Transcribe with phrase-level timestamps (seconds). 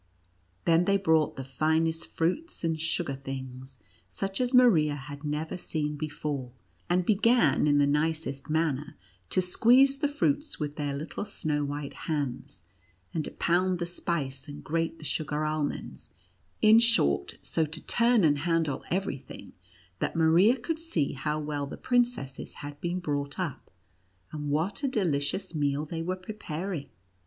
[0.65, 3.77] Then they brought the finest fruits and sugar things,
[4.09, 6.51] such as Maria had never seen before,
[6.89, 8.97] and began in the nicest manner
[9.29, 10.57] to squeeze the NUTCRACKER AND MOUSE KING.
[10.71, 12.63] 127 fruits with their little snow white hands,
[13.13, 16.09] and to pound the spice, and grate the sugar almonds,
[16.63, 19.53] in short, so to turn and handle every thing,
[19.99, 23.69] that Maria could see how well the princesses had been brought up,
[24.31, 26.89] and what a delicious meal they were preparing.